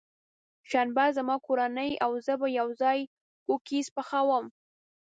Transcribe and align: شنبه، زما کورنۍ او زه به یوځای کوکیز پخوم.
شنبه، 0.71 1.05
زما 1.17 1.35
کورنۍ 1.45 1.91
او 2.05 2.11
زه 2.25 2.33
به 2.41 2.47
یوځای 2.59 2.99
کوکیز 3.45 3.87
پخوم. 3.95 4.45